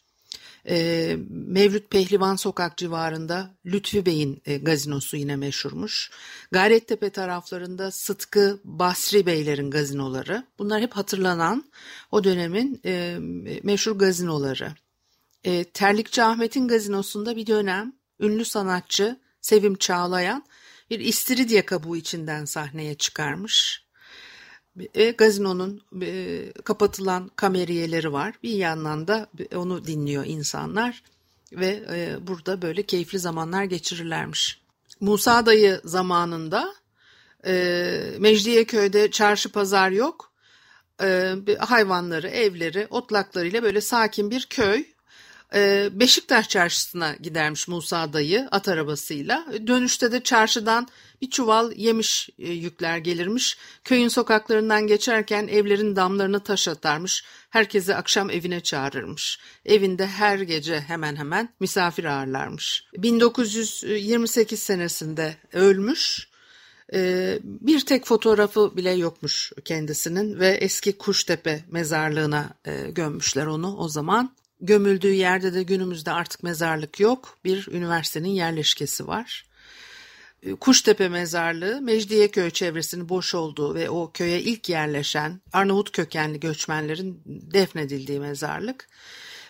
E, 0.69 1.17
Mevlüt 1.29 1.89
Pehlivan 1.89 2.35
Sokak 2.35 2.77
civarında 2.77 3.55
Lütfi 3.65 4.05
Bey'in 4.05 4.41
gazinosu 4.61 5.17
yine 5.17 5.35
meşhurmuş. 5.35 6.11
Gayrettepe 6.51 7.09
taraflarında 7.09 7.91
Sıtkı 7.91 8.59
Basri 8.63 9.25
Beylerin 9.25 9.71
gazinoları. 9.71 10.43
Bunlar 10.59 10.81
hep 10.81 10.93
hatırlanan 10.93 11.65
o 12.11 12.23
dönemin 12.23 12.81
meşhur 13.63 13.99
gazinoları. 13.99 14.71
E, 15.43 15.63
Terlikçi 15.63 16.23
Ahmet'in 16.23 16.67
gazinosunda 16.67 17.35
bir 17.35 17.47
dönem 17.47 17.93
ünlü 18.19 18.45
sanatçı 18.45 19.19
Sevim 19.45 19.75
Çağlayan 19.75 20.45
bir 20.89 20.99
istiridye 20.99 21.65
kabuğu 21.65 21.97
içinden 21.97 22.45
sahneye 22.45 22.95
çıkarmış. 22.95 23.85
E, 24.93 25.11
gazinonun 25.11 25.81
e, 26.01 26.51
kapatılan 26.63 27.31
kameriyeleri 27.35 28.13
var. 28.13 28.35
Bir 28.43 28.53
yandan 28.53 29.07
da 29.07 29.27
onu 29.55 29.85
dinliyor 29.85 30.25
insanlar 30.25 31.03
ve 31.51 31.83
e, 31.93 32.27
burada 32.27 32.61
böyle 32.61 32.83
keyifli 32.83 33.19
zamanlar 33.19 33.63
geçirirlermiş. 33.63 34.61
Musa 34.99 35.45
dayı 35.45 35.81
zamanında 35.83 36.75
e, 37.45 37.53
Mecidiyeköy'de 38.19 39.11
çarşı 39.11 39.51
pazar 39.51 39.89
yok. 39.89 40.31
E, 41.01 41.35
hayvanları, 41.59 42.27
evleri, 42.27 42.87
otlaklarıyla 42.89 43.63
böyle 43.63 43.81
sakin 43.81 44.31
bir 44.31 44.45
köy 44.49 44.85
Beşiktaş 45.91 46.49
çarşısına 46.49 47.15
gidermiş 47.21 47.67
Musa 47.67 48.13
dayı 48.13 48.47
at 48.51 48.67
arabasıyla. 48.67 49.45
Dönüşte 49.67 50.11
de 50.11 50.23
çarşıdan 50.23 50.87
bir 51.21 51.29
çuval 51.29 51.71
yemiş 51.75 52.29
e, 52.39 52.51
yükler 52.51 52.97
gelirmiş. 52.97 53.57
Köyün 53.83 54.07
sokaklarından 54.07 54.87
geçerken 54.87 55.47
evlerin 55.47 55.95
damlarını 55.95 56.39
taş 56.39 56.67
atarmış. 56.67 57.23
Herkesi 57.49 57.95
akşam 57.95 58.29
evine 58.29 58.59
çağırırmış. 58.59 59.39
Evinde 59.65 60.07
her 60.07 60.39
gece 60.39 60.79
hemen 60.79 61.15
hemen 61.15 61.49
misafir 61.59 62.03
ağırlarmış. 62.03 62.83
1928 62.97 64.59
senesinde 64.59 65.35
ölmüş. 65.53 66.27
Ee, 66.93 67.39
bir 67.43 67.85
tek 67.85 68.05
fotoğrafı 68.05 68.77
bile 68.77 68.91
yokmuş 68.91 69.51
kendisinin 69.65 70.39
ve 70.39 70.47
eski 70.47 70.97
Kuştepe 70.97 71.63
mezarlığına 71.71 72.49
e, 72.65 72.91
gömmüşler 72.91 73.45
onu 73.45 73.77
o 73.77 73.89
zaman. 73.89 74.35
Gömüldüğü 74.65 75.13
yerde 75.13 75.53
de 75.53 75.63
günümüzde 75.63 76.11
artık 76.11 76.43
mezarlık 76.43 76.99
yok. 76.99 77.37
Bir 77.43 77.67
üniversitenin 77.71 78.29
yerleşkesi 78.29 79.07
var. 79.07 79.45
Ee, 80.43 80.55
Kuştepe 80.55 81.09
Mezarlığı 81.09 81.81
Mecidiyeköy 81.81 82.49
çevresinin 82.49 83.09
boş 83.09 83.35
olduğu 83.35 83.75
ve 83.75 83.89
o 83.89 84.11
köye 84.13 84.41
ilk 84.41 84.69
yerleşen 84.69 85.41
Arnavut 85.53 85.91
kökenli 85.91 86.39
göçmenlerin 86.39 87.21
defnedildiği 87.25 88.19
mezarlık. 88.19 88.87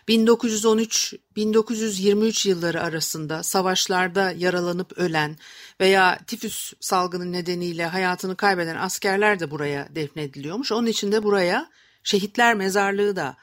1913-1923 0.07 2.49
yılları 2.49 2.83
arasında 2.83 3.43
savaşlarda 3.43 4.31
yaralanıp 4.31 4.97
ölen 4.97 5.37
veya 5.81 6.19
tifüs 6.27 6.73
salgını 6.79 7.31
nedeniyle 7.31 7.85
hayatını 7.85 8.35
kaybeden 8.35 8.75
askerler 8.75 9.39
de 9.39 9.51
buraya 9.51 9.87
defnediliyormuş. 9.95 10.71
Onun 10.71 10.87
için 10.87 11.11
de 11.11 11.23
buraya 11.23 11.69
şehitler 12.03 12.55
mezarlığı 12.55 13.15
da 13.15 13.37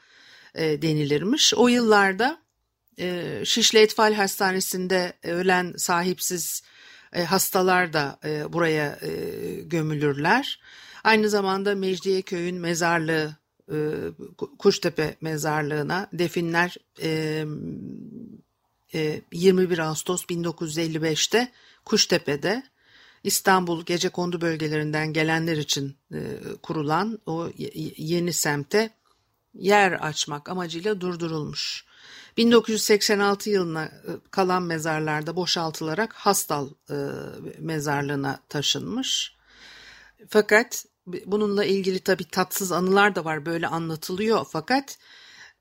e, 0.55 0.81
denilirmiş. 0.81 1.53
O 1.53 1.67
yıllarda 1.67 2.41
e, 2.99 3.39
Şişli 3.45 3.79
Etfal 3.79 4.13
Hastanesi'nde 4.13 5.13
ölen 5.23 5.73
sahipsiz 5.77 6.63
e, 7.13 7.23
hastalar 7.23 7.93
da 7.93 8.19
e, 8.25 8.53
buraya 8.53 8.99
e, 9.01 9.09
gömülürler. 9.61 10.59
Aynı 11.03 11.29
zamanda 11.29 11.75
Mecidiyeköy'ün 11.75 12.55
mezarlığı 12.55 13.35
e, 13.71 13.77
Kuştepe 14.59 15.15
mezarlığına 15.21 16.07
definler 16.13 16.77
e, 17.01 17.45
e, 18.93 19.21
21 19.31 19.79
Ağustos 19.79 20.25
1955'te 20.25 21.51
Kuştepe'de 21.85 22.63
İstanbul 23.23 23.85
gece 23.85 24.09
kondu 24.09 24.41
bölgelerinden 24.41 25.13
gelenler 25.13 25.57
için 25.57 25.95
e, 26.13 26.19
kurulan 26.63 27.19
o 27.25 27.49
yeni 27.97 28.33
semte 28.33 28.89
yer 29.53 29.91
açmak 29.91 30.49
amacıyla 30.49 31.01
durdurulmuş. 31.01 31.85
1986 32.37 33.49
yılına 33.49 33.85
e, 33.85 33.91
kalan 34.31 34.63
mezarlarda 34.63 35.35
boşaltılarak 35.35 36.13
Hastal 36.13 36.69
e, 36.89 36.95
mezarlığına 37.59 38.39
taşınmış. 38.49 39.35
Fakat 40.29 40.85
bununla 41.25 41.65
ilgili 41.65 41.99
tabii 41.99 42.27
tatsız 42.27 42.71
anılar 42.71 43.15
da 43.15 43.25
var 43.25 43.45
böyle 43.45 43.67
anlatılıyor. 43.67 44.45
Fakat 44.51 44.97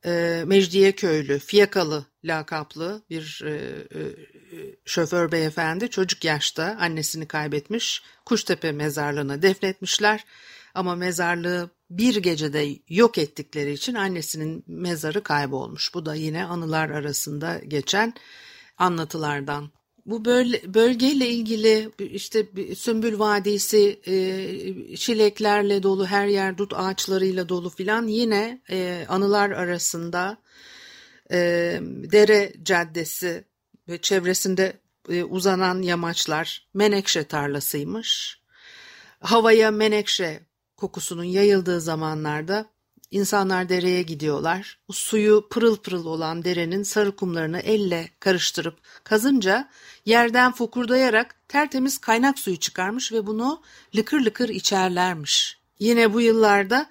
e, 0.05 0.43
Mecidiyeköylü, 0.47 1.39
Fiyakalı 1.39 2.05
lakaplı 2.25 3.03
bir 3.11 3.43
e, 3.47 3.85
şoför 4.85 5.33
beyefendi 5.33 5.91
çocuk 5.91 6.25
yaşta 6.25 6.77
annesini 6.81 7.29
kaybetmiş. 7.29 8.03
Kuştepe 8.25 8.73
mezarlığına 8.73 9.43
defnetmişler. 9.43 10.25
Ama 10.75 10.95
mezarlığı 10.95 11.71
bir 11.99 12.17
gecede 12.17 12.69
yok 12.89 13.19
ettikleri 13.19 13.73
için 13.73 13.95
annesinin 13.95 14.65
mezarı 14.67 15.23
kaybolmuş. 15.23 15.95
Bu 15.95 16.07
da 16.07 16.15
yine 16.15 16.45
anılar 16.45 16.91
arasında 16.91 17.61
geçen 17.69 18.15
anlatılardan. 18.79 19.71
Bu 20.07 20.25
bölgeyle 20.75 21.29
ilgili 21.29 21.91
işte 21.99 22.47
Sümbül 22.77 23.19
Vadisi 23.19 24.01
e, 24.07 24.97
çileklerle 24.97 25.83
dolu 25.83 26.07
her 26.07 26.27
yer 26.27 26.59
dut 26.59 26.73
ağaçlarıyla 26.77 27.49
dolu 27.49 27.71
filan 27.71 28.07
yine 28.07 28.63
e, 28.71 29.07
anılar 29.09 29.51
arasında 29.51 30.39
e, 31.31 31.39
dere 32.13 32.53
caddesi 32.63 33.45
ve 33.89 33.99
çevresinde 33.99 34.81
uzanan 35.29 35.83
yamaçlar 35.83 36.69
menekşe 36.75 37.25
tarlasıymış. 37.25 38.41
Havaya 39.21 39.71
menekşe 39.71 40.41
kokusunun 40.83 41.25
yayıldığı 41.25 41.81
zamanlarda 41.81 42.67
insanlar 43.11 43.69
dereye 43.69 44.03
gidiyorlar. 44.03 44.79
O 44.89 44.93
suyu 44.93 45.49
pırıl 45.51 45.77
pırıl 45.77 46.07
olan 46.07 46.45
derenin 46.45 46.83
sarı 46.83 47.17
kumlarını 47.17 47.59
elle 47.59 48.09
karıştırıp 48.21 48.75
kazınca 49.05 49.69
yerden 50.05 50.53
fokurdayarak 50.53 51.49
tertemiz 51.49 51.99
kaynak 51.99 52.39
suyu 52.39 52.57
çıkarmış 52.57 53.13
ve 53.13 53.27
bunu 53.27 53.63
lıkır 53.97 54.21
lıkır 54.21 54.49
içerlermiş. 54.49 55.59
Yine 55.79 56.15
bu 56.15 56.21
yıllarda 56.21 56.87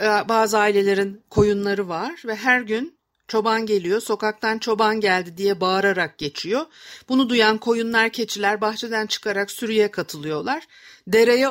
e, 0.00 0.04
bazı 0.04 0.58
ailelerin 0.58 1.22
koyunları 1.30 1.88
var 1.88 2.22
ve 2.26 2.36
her 2.36 2.60
gün 2.60 3.00
Çoban 3.30 3.66
geliyor, 3.66 4.00
sokaktan 4.00 4.58
çoban 4.58 5.00
geldi 5.00 5.36
diye 5.36 5.60
bağırarak 5.60 6.18
geçiyor. 6.18 6.66
Bunu 7.08 7.28
duyan 7.28 7.58
koyunlar, 7.58 8.10
keçiler 8.10 8.60
bahçeden 8.60 9.06
çıkarak 9.06 9.50
sürüye 9.50 9.90
katılıyorlar. 9.90 10.66
Dereye 11.12 11.48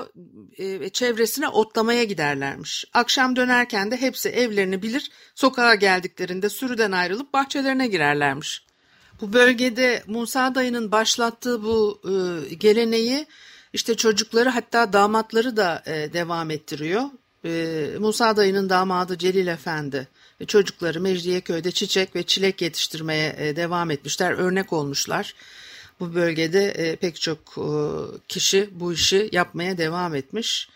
e, 0.57 0.79
ve 0.79 0.89
çevresine 0.89 1.47
otlamaya 1.47 2.03
giderlermiş. 2.03 2.85
Akşam 2.93 3.35
dönerken 3.35 3.91
de 3.91 4.01
hepsi 4.01 4.29
evlerini 4.29 4.81
bilir, 4.81 5.11
sokağa 5.35 5.75
geldiklerinde 5.75 6.49
sürüden 6.49 6.91
ayrılıp 6.91 7.33
bahçelerine 7.33 7.87
girerlermiş. 7.87 8.65
Bu 9.21 9.33
bölgede 9.33 10.03
Musa 10.07 10.55
dayının 10.55 10.91
başlattığı 10.91 11.63
bu 11.63 12.01
e, 12.05 12.55
geleneği 12.55 13.25
işte 13.73 13.95
çocukları 13.95 14.49
hatta 14.49 14.93
damatları 14.93 15.57
da 15.57 15.83
e, 15.85 16.13
devam 16.13 16.51
ettiriyor. 16.51 17.03
Musa 17.99 18.37
dayının 18.37 18.69
damadı 18.69 19.17
Celil 19.17 19.47
Efendi 19.47 20.07
çocukları 20.47 21.01
Mecidiyeköy'de 21.01 21.71
çiçek 21.71 22.15
ve 22.15 22.23
çilek 22.23 22.61
yetiştirmeye 22.61 23.35
e, 23.37 23.55
devam 23.55 23.91
etmişler, 23.91 24.31
örnek 24.31 24.73
olmuşlar. 24.73 25.35
Bu 25.99 26.15
bölgede 26.15 26.69
e, 26.69 26.95
pek 26.95 27.21
çok 27.21 27.39
e, 27.57 27.67
kişi 28.27 28.69
bu 28.71 28.93
işi 28.93 29.29
yapmaya 29.31 29.77
devam 29.77 30.15
etmiş. 30.15 30.69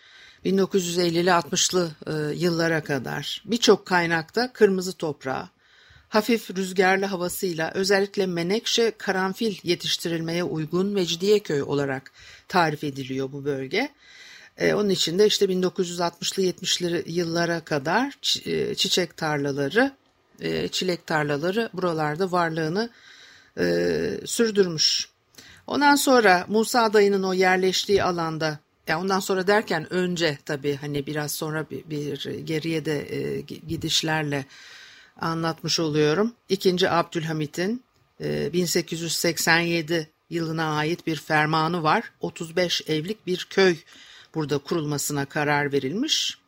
1950'li 0.44 1.30
60'lı 1.30 1.90
yıllara 2.34 2.84
kadar 2.84 3.42
birçok 3.44 3.86
kaynakta 3.86 4.52
kırmızı 4.52 4.92
toprağı, 4.92 5.48
hafif 6.14 6.50
rüzgarlı 6.50 7.04
havasıyla 7.04 7.70
özellikle 7.74 8.26
menekşe 8.26 8.92
karanfil 8.98 9.56
yetiştirilmeye 9.62 10.44
uygun 10.44 10.86
Mecidiyeköy 10.86 11.62
olarak 11.62 12.12
tarif 12.48 12.84
ediliyor 12.84 13.32
bu 13.32 13.44
bölge. 13.44 13.88
E, 14.58 14.74
onun 14.74 14.88
için 14.88 15.18
de 15.18 15.26
işte 15.26 15.46
1960'lı 15.46 16.42
70'li 16.42 17.12
yıllara 17.12 17.60
kadar 17.60 18.14
e, 18.46 18.74
çiçek 18.74 19.16
tarlaları, 19.16 19.92
e, 20.40 20.68
çilek 20.68 21.06
tarlaları 21.06 21.70
buralarda 21.72 22.32
varlığını 22.32 22.90
e, 23.58 23.64
sürdürmüş. 24.24 25.08
Ondan 25.66 25.96
sonra 25.96 26.46
Musa 26.48 26.92
dayının 26.92 27.22
o 27.22 27.32
yerleştiği 27.32 28.02
alanda 28.02 28.58
ya 28.88 29.00
ondan 29.00 29.20
sonra 29.20 29.46
derken 29.46 29.92
önce 29.92 30.38
tabii 30.44 30.76
hani 30.76 31.06
biraz 31.06 31.32
sonra 31.32 31.66
bir, 31.70 31.90
bir 31.90 32.24
geriye 32.38 32.84
de 32.84 33.16
e, 33.16 33.40
gidişlerle 33.40 34.44
anlatmış 35.20 35.80
oluyorum. 35.80 36.32
İkinci 36.48 36.90
Abdülhamit'in 36.90 37.82
e, 38.20 38.52
1887 38.52 40.10
yılına 40.30 40.76
ait 40.76 41.06
bir 41.06 41.16
fermanı 41.16 41.82
var. 41.82 42.12
35 42.20 42.82
evlik 42.86 43.26
bir 43.26 43.46
köy 43.50 43.76
burada 44.34 44.58
kurulmasına 44.58 45.24
karar 45.24 45.72
verilmiş. 45.72 46.38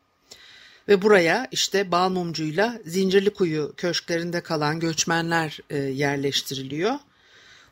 Ve 0.88 1.02
buraya 1.02 1.48
işte 1.50 1.92
Balmumcu'yla 1.92 2.78
Zincirlikuyu 2.86 3.74
köşklerinde 3.76 4.40
kalan 4.40 4.80
göçmenler 4.80 5.58
e, 5.70 5.78
yerleştiriliyor. 5.78 6.94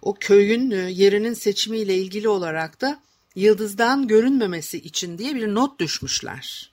O 0.05 0.15
köyün 0.15 0.71
e, 0.71 0.77
yerinin 0.77 1.35
seçimiyle 1.35 1.95
ilgili 1.95 2.29
olarak 2.29 2.81
da 2.81 3.01
yıldızdan 3.35 4.09
görünmemesi 4.09 4.79
için 4.79 5.19
diye 5.19 5.35
bir 5.35 5.55
not 5.55 5.81
düşmüşler. 5.81 6.73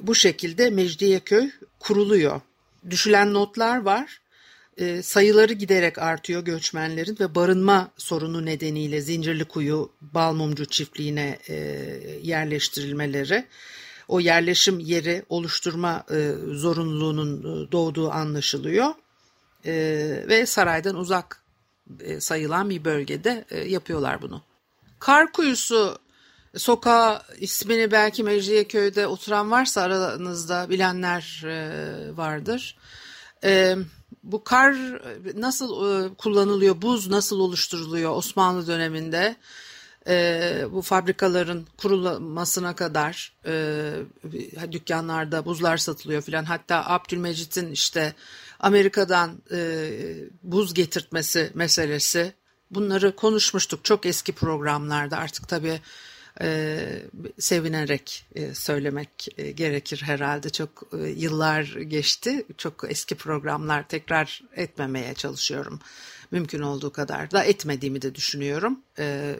Bu 0.00 0.14
şekilde 0.14 0.70
Mecidiyeköy 0.70 1.50
kuruluyor. 1.78 2.40
Düşülen 2.90 3.34
notlar 3.34 3.78
var 3.78 4.20
e, 4.76 5.02
sayıları 5.02 5.52
giderek 5.52 5.98
artıyor 5.98 6.44
göçmenlerin 6.44 7.16
ve 7.20 7.34
barınma 7.34 7.90
sorunu 7.96 8.46
nedeniyle 8.46 9.00
Zincirlikuyu 9.00 9.92
Balmumcu 10.00 10.66
çiftliğine 10.66 11.38
e, 11.48 11.54
yerleştirilmeleri 12.22 13.44
o 14.08 14.20
yerleşim 14.20 14.78
yeri 14.78 15.22
oluşturma 15.28 16.04
e, 16.10 16.32
zorunluluğunun 16.52 17.38
e, 17.38 17.72
doğduğu 17.72 18.10
anlaşılıyor 18.10 18.94
e, 19.66 19.72
ve 20.28 20.46
saraydan 20.46 20.96
uzak 20.96 21.47
sayılan 22.18 22.70
bir 22.70 22.84
bölgede 22.84 23.44
e, 23.50 23.58
yapıyorlar 23.58 24.22
bunu. 24.22 24.42
Kar 24.98 25.32
Kuyusu 25.32 25.98
sokağı 26.56 27.22
ismini 27.38 27.90
belki 27.90 28.22
Mecidiyeköy'de 28.22 29.06
oturan 29.06 29.50
varsa 29.50 29.82
aranızda 29.82 30.70
bilenler 30.70 31.42
e, 31.46 32.16
vardır. 32.16 32.76
E, 33.44 33.76
bu 34.22 34.44
kar 34.44 34.74
nasıl 35.34 36.04
e, 36.04 36.14
kullanılıyor, 36.14 36.82
buz 36.82 37.08
nasıl 37.08 37.40
oluşturuluyor 37.40 38.16
Osmanlı 38.16 38.66
döneminde? 38.66 39.36
E, 40.08 40.64
bu 40.72 40.82
fabrikaların 40.82 41.66
kurulmasına 41.76 42.76
kadar 42.76 43.32
e, 43.46 43.92
dükkanlarda 44.72 45.44
buzlar 45.44 45.76
satılıyor 45.76 46.22
filan. 46.22 46.44
Hatta 46.44 46.84
Abdülmecit'in 46.86 47.72
işte 47.72 48.14
Amerika'dan 48.60 49.42
e, 49.52 49.90
buz 50.42 50.74
getirtmesi 50.74 51.50
meselesi 51.54 52.32
bunları 52.70 53.16
konuşmuştuk 53.16 53.84
çok 53.84 54.06
eski 54.06 54.32
programlarda 54.32 55.16
artık 55.16 55.48
tabii 55.48 55.80
e, 56.40 56.78
sevinerek 57.38 58.26
e, 58.34 58.54
söylemek 58.54 59.28
e, 59.38 59.50
gerekir 59.50 60.02
herhalde. 60.04 60.50
Çok 60.50 60.82
e, 60.92 61.08
yıllar 61.08 61.62
geçti. 61.64 62.46
Çok 62.56 62.84
eski 62.88 63.14
programlar 63.14 63.88
tekrar 63.88 64.42
etmemeye 64.56 65.14
çalışıyorum. 65.14 65.80
Mümkün 66.30 66.62
olduğu 66.62 66.92
kadar 66.92 67.30
da 67.30 67.44
etmediğimi 67.44 68.02
de 68.02 68.14
düşünüyorum. 68.14 68.80
E, 68.98 69.36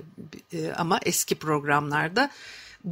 e, 0.53 0.73
ama 0.73 1.01
eski 1.03 1.35
programlarda 1.35 2.31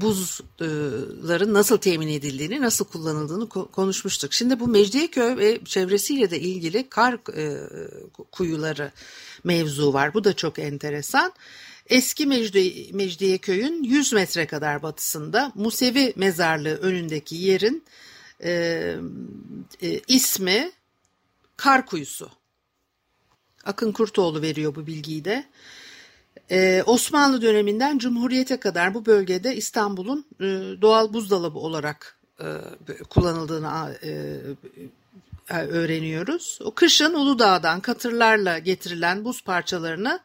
buzların 0.00 1.54
nasıl 1.54 1.78
temin 1.78 2.08
edildiğini, 2.08 2.60
nasıl 2.60 2.84
kullanıldığını 2.84 3.48
konuşmuştuk. 3.48 4.32
Şimdi 4.32 4.60
bu 4.60 4.68
Mecidiyeköy 4.68 5.36
ve 5.36 5.64
çevresiyle 5.64 6.30
de 6.30 6.40
ilgili 6.40 6.88
kar 6.88 7.14
e, 7.14 7.58
kuyuları 8.32 8.92
mevzu 9.44 9.92
var. 9.92 10.14
Bu 10.14 10.24
da 10.24 10.36
çok 10.36 10.58
enteresan. 10.58 11.32
Eski 11.88 12.26
Mecdi, 12.26 12.90
Mecidiyeköy'ün 12.92 13.82
100 13.82 14.12
metre 14.12 14.46
kadar 14.46 14.82
batısında 14.82 15.52
Musevi 15.54 16.12
mezarlığı 16.16 16.76
önündeki 16.76 17.36
yerin 17.36 17.84
e, 18.44 18.50
e, 19.82 20.00
ismi 20.08 20.72
Kar 21.56 21.86
Kuyusu. 21.86 22.30
Akın 23.64 23.92
Kurtoğlu 23.92 24.42
veriyor 24.42 24.74
bu 24.74 24.86
bilgiyi 24.86 25.24
de. 25.24 25.46
Ee, 26.50 26.82
Osmanlı 26.86 27.42
döneminden 27.42 27.98
Cumhuriyete 27.98 28.56
kadar 28.56 28.94
bu 28.94 29.06
bölgede 29.06 29.56
İstanbul'un 29.56 30.24
e, 30.40 30.44
doğal 30.80 31.12
buzdolabı 31.12 31.58
olarak 31.58 32.18
e, 32.40 32.46
kullanıldığını 33.10 33.98
e, 34.02 34.40
öğreniyoruz. 35.50 36.58
O 36.64 36.74
kışın 36.74 37.14
Uludağ'dan 37.14 37.80
katırlarla 37.80 38.58
getirilen 38.58 39.24
buz 39.24 39.42
parçalarını 39.44 40.20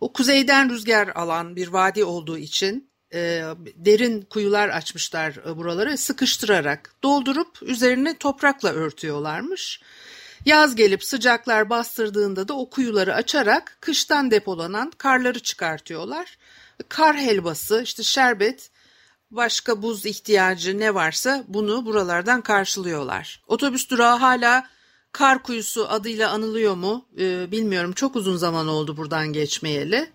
o 0.00 0.12
kuzeyden 0.12 0.70
rüzgar 0.70 1.08
alan 1.08 1.56
bir 1.56 1.68
vadi 1.68 2.04
olduğu 2.04 2.38
için 2.38 2.88
e, 3.14 3.42
derin 3.76 4.22
kuyular 4.22 4.68
açmışlar 4.68 5.40
e, 5.46 5.56
buraları 5.56 5.98
sıkıştırarak 5.98 6.90
doldurup 7.02 7.62
üzerine 7.62 8.18
toprakla 8.18 8.68
örtüyorlarmış. 8.68 9.80
Yaz 10.44 10.74
gelip 10.74 11.04
sıcaklar 11.04 11.70
bastırdığında 11.70 12.48
da 12.48 12.54
o 12.54 12.70
kuyuları 12.70 13.14
açarak 13.14 13.76
kıştan 13.80 14.30
depolanan 14.30 14.90
karları 14.98 15.40
çıkartıyorlar. 15.40 16.38
Kar 16.88 17.16
helvası, 17.16 17.82
işte 17.84 18.02
şerbet 18.02 18.70
başka 19.30 19.82
buz 19.82 20.06
ihtiyacı 20.06 20.78
ne 20.78 20.94
varsa 20.94 21.44
bunu 21.48 21.86
buralardan 21.86 22.40
karşılıyorlar. 22.40 23.42
Otobüs 23.46 23.90
durağı 23.90 24.18
hala 24.18 24.66
Kar 25.12 25.42
Kuyusu 25.42 25.88
adıyla 25.88 26.30
anılıyor 26.30 26.74
mu 26.74 27.06
ee, 27.18 27.50
bilmiyorum. 27.50 27.92
Çok 27.92 28.16
uzun 28.16 28.36
zaman 28.36 28.68
oldu 28.68 28.96
buradan 28.96 29.32
geçmeyeli. 29.32 30.10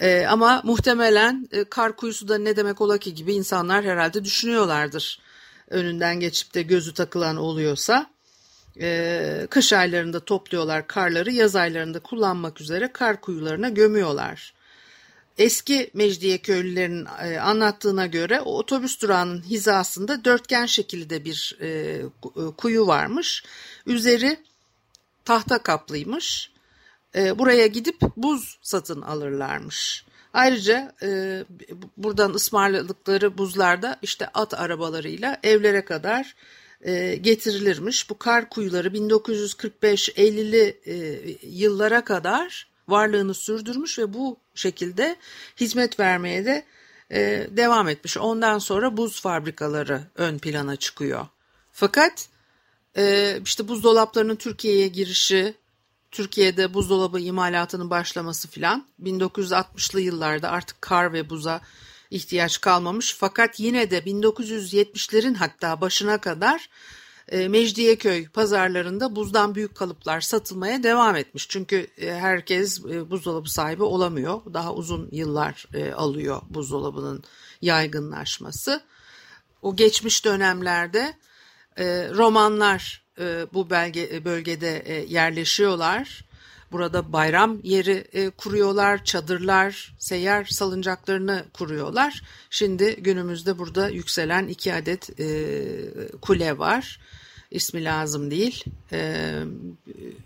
Ee, 0.00 0.26
ama 0.26 0.60
muhtemelen 0.64 1.48
e, 1.52 1.64
Kar 1.64 1.96
Kuyusu 1.96 2.28
da 2.28 2.38
ne 2.38 2.56
demek 2.56 2.80
ola 2.80 2.98
ki 2.98 3.14
gibi 3.14 3.34
insanlar 3.34 3.84
herhalde 3.84 4.24
düşünüyorlardır. 4.24 5.18
Önünden 5.70 6.20
geçip 6.20 6.54
de 6.54 6.62
gözü 6.62 6.94
takılan 6.94 7.36
oluyorsa. 7.36 8.13
Ee, 8.80 9.46
kış 9.50 9.72
aylarında 9.72 10.20
topluyorlar 10.20 10.86
karları, 10.86 11.30
yaz 11.30 11.56
aylarında 11.56 12.00
kullanmak 12.00 12.60
üzere 12.60 12.92
kar 12.92 13.20
kuyularına 13.20 13.68
gömüyorlar. 13.68 14.54
Eski 15.38 15.90
Mecidiye 15.94 16.38
köylülerin 16.38 17.06
e, 17.22 17.38
anlattığına 17.38 18.06
göre 18.06 18.40
o 18.40 18.58
otobüs 18.58 19.02
durağının 19.02 19.42
hizasında 19.42 20.24
dörtgen 20.24 20.66
şekilde 20.66 21.24
bir 21.24 21.56
e, 21.60 21.68
e, 21.68 22.02
kuyu 22.56 22.86
varmış. 22.86 23.44
Üzeri 23.86 24.36
tahta 25.24 25.58
kaplıymış. 25.58 26.54
Buraya 27.14 27.66
gidip 27.66 28.00
buz 28.16 28.58
satın 28.62 29.02
alırlarmış. 29.02 30.04
Ayrıca 30.32 30.92
buradan 31.96 32.34
ısmarladıkları 32.34 33.38
buzlarda 33.38 33.96
işte 34.02 34.28
at 34.34 34.54
arabalarıyla 34.54 35.38
evlere 35.42 35.84
kadar 35.84 36.34
getirilirmiş. 37.20 38.10
Bu 38.10 38.18
kar 38.18 38.48
kuyuları 38.48 38.88
1945-50'li 38.88 40.80
yıllara 41.42 42.04
kadar 42.04 42.68
varlığını 42.88 43.34
sürdürmüş 43.34 43.98
ve 43.98 44.14
bu 44.14 44.36
şekilde 44.54 45.16
hizmet 45.60 46.00
vermeye 46.00 46.44
de 46.44 46.64
e, 47.10 47.46
devam 47.50 47.88
etmiş. 47.88 48.16
Ondan 48.16 48.58
sonra 48.58 48.96
buz 48.96 49.20
fabrikaları 49.20 50.02
ön 50.14 50.38
plana 50.38 50.76
çıkıyor. 50.76 51.26
Fakat 51.72 52.28
e, 52.96 53.36
işte 53.44 53.68
buzdolaplarının 53.68 54.36
Türkiye'ye 54.36 54.88
girişi, 54.88 55.54
Türkiye'de 56.10 56.74
buzdolabı 56.74 57.20
imalatının 57.20 57.90
başlaması 57.90 58.48
filan 58.48 58.86
1960'lı 59.02 60.00
yıllarda 60.00 60.50
artık 60.50 60.82
kar 60.82 61.12
ve 61.12 61.30
buza 61.30 61.60
ihtiyaç 62.10 62.60
kalmamış. 62.60 63.16
Fakat 63.18 63.60
yine 63.60 63.90
de 63.90 63.98
1970'lerin 63.98 65.34
hatta 65.34 65.80
başına 65.80 66.18
kadar 66.18 66.68
e, 67.28 67.48
Mecidiyeköy 67.48 68.28
pazarlarında 68.28 69.16
buzdan 69.16 69.54
büyük 69.54 69.74
kalıplar 69.74 70.20
satılmaya 70.20 70.82
devam 70.82 71.16
etmiş. 71.16 71.48
Çünkü 71.48 71.86
e, 71.98 72.14
herkes 72.14 72.84
e, 72.84 73.10
buzdolabı 73.10 73.50
sahibi 73.50 73.82
olamıyor. 73.82 74.40
Daha 74.54 74.74
uzun 74.74 75.08
yıllar 75.12 75.66
alıyor 75.96 76.42
buzdolabının 76.50 77.24
yaygınlaşması. 77.62 78.82
O 79.62 79.76
geçmiş 79.76 80.24
dönemlerde 80.24 81.14
romanlar 82.16 83.04
bu 83.54 83.70
belge, 83.70 84.24
bölgede 84.24 85.04
yerleşiyorlar. 85.08 86.24
Burada 86.74 87.12
bayram 87.12 87.58
yeri 87.62 88.30
kuruyorlar, 88.30 89.04
çadırlar, 89.04 89.94
seyyar 89.98 90.44
salıncaklarını 90.44 91.44
kuruyorlar. 91.52 92.22
Şimdi 92.50 92.96
günümüzde 92.96 93.58
burada 93.58 93.88
yükselen 93.88 94.48
iki 94.48 94.74
adet 94.74 95.10
kule 96.20 96.58
var 96.58 96.98
ismi 97.54 97.84
lazım 97.84 98.30
değil. 98.30 98.64
E, 98.92 99.42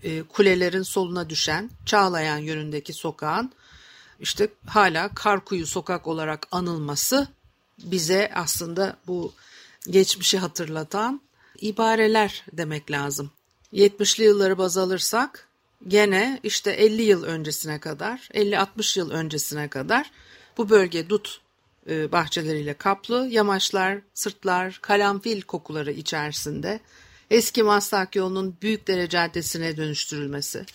e, 0.02 0.22
kulelerin 0.22 0.82
soluna 0.82 1.30
düşen 1.30 1.70
Çağlayan 1.86 2.38
yönündeki 2.38 2.92
sokağın 2.92 3.52
işte 4.20 4.48
hala 4.66 5.08
Karkuyu 5.08 5.66
sokak 5.66 6.06
olarak 6.06 6.46
anılması 6.50 7.28
bize 7.78 8.30
aslında 8.34 8.96
bu 9.06 9.32
geçmişi 9.90 10.38
hatırlatan 10.38 11.20
ibareler 11.60 12.44
demek 12.52 12.90
lazım. 12.90 13.30
70'li 13.72 14.24
yılları 14.24 14.58
baz 14.58 14.76
alırsak 14.76 15.47
gene 15.86 16.40
işte 16.42 16.70
50 16.70 17.02
yıl 17.02 17.24
öncesine 17.24 17.80
kadar 17.80 18.28
50-60 18.34 18.98
yıl 18.98 19.10
öncesine 19.10 19.68
kadar 19.68 20.10
bu 20.56 20.70
bölge 20.70 21.08
dut 21.08 21.40
e, 21.90 22.12
bahçeleriyle 22.12 22.74
kaplı 22.74 23.28
yamaçlar, 23.30 23.98
sırtlar, 24.14 24.78
kalamfil 24.82 25.42
kokuları 25.42 25.92
içerisinde 25.92 26.80
eski 27.30 27.62
Maslak 27.62 28.16
yolunun 28.16 28.56
Büyükdere 28.62 29.08
Caddesi'ne 29.08 29.76
dönüştürülmesi, 29.76 30.66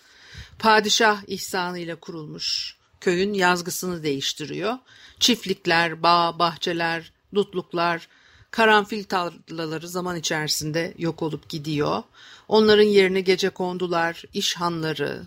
padişah 0.60 1.22
ihsanı 1.28 1.80
ile 1.80 1.96
kurulmuş 1.96 2.78
köyün 3.02 3.34
yazgısını 3.34 4.04
değiştiriyor. 4.04 4.78
Çiftlikler, 5.20 6.04
bağ, 6.04 6.40
bahçeler, 6.40 7.12
dutluklar, 7.36 8.08
karanfil 8.54 9.04
tarlaları 9.04 9.88
zaman 9.88 10.16
içerisinde 10.16 10.94
yok 10.98 11.22
olup 11.22 11.50
gidiyor. 11.50 12.04
Onların 12.48 12.84
yerine 12.84 13.22
gece 13.22 13.50
kondular, 13.50 14.24
iş 14.34 14.56
hanları, 14.56 15.24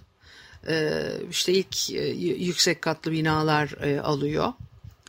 e, 0.68 1.02
işte 1.30 1.52
ilk 1.52 1.90
e, 1.90 2.08
yüksek 2.18 2.82
katlı 2.82 3.12
binalar 3.12 3.74
e, 3.82 4.00
alıyor. 4.00 4.52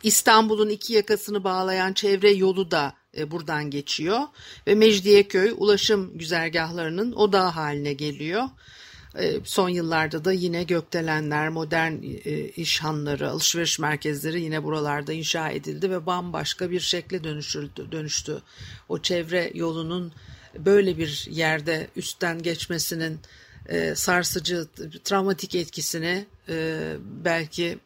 İstanbul'un 0.02 0.68
iki 0.68 0.92
yakasını 0.92 1.44
bağlayan 1.44 1.92
çevre 1.92 2.30
yolu 2.30 2.70
da 2.70 2.94
buradan 3.26 3.70
geçiyor 3.70 4.20
ve 4.66 4.74
Mecidiyeköy 4.74 5.54
ulaşım 5.56 6.18
güzergahlarının 6.18 7.12
odağı 7.12 7.50
haline 7.50 7.92
geliyor. 7.92 8.42
E, 9.14 9.40
son 9.44 9.68
yıllarda 9.68 10.24
da 10.24 10.32
yine 10.32 10.62
gökdelenler, 10.62 11.48
modern 11.48 11.92
e, 12.02 12.48
işhanları, 12.48 13.30
alışveriş 13.30 13.78
merkezleri 13.78 14.42
yine 14.42 14.64
buralarda 14.64 15.12
inşa 15.12 15.50
edildi 15.50 15.90
ve 15.90 16.06
bambaşka 16.06 16.70
bir 16.70 16.80
şekle 16.80 17.24
dönüşüldü, 17.24 17.92
dönüştü. 17.92 18.42
O 18.88 18.98
çevre 18.98 19.50
yolunun 19.54 20.12
böyle 20.58 20.98
bir 20.98 21.26
yerde 21.30 21.88
üstten 21.96 22.42
geçmesinin 22.42 23.20
sarsıcı, 23.94 24.66
travmatik 25.04 25.54
etkisini 25.54 26.26
belki 27.24 27.78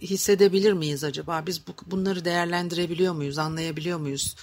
hissedebilir 0.00 0.72
miyiz 0.72 1.04
acaba? 1.04 1.44
Biz 1.46 1.62
bunları 1.86 2.24
değerlendirebiliyor 2.24 3.14
muyuz, 3.14 3.38
anlayabiliyor 3.38 3.98
muyuz? 3.98 4.36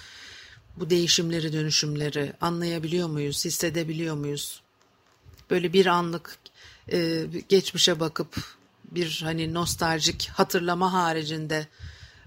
Bu 0.75 0.89
değişimleri, 0.89 1.53
dönüşümleri 1.53 2.33
anlayabiliyor 2.41 3.07
muyuz, 3.09 3.45
hissedebiliyor 3.45 4.15
muyuz? 4.15 4.61
Böyle 5.49 5.73
bir 5.73 5.85
anlık 5.85 6.37
e, 6.91 7.25
geçmişe 7.49 7.99
bakıp 7.99 8.43
bir 8.91 9.21
hani 9.23 9.53
nostaljik 9.53 10.29
hatırlama 10.33 10.93
haricinde 10.93 11.67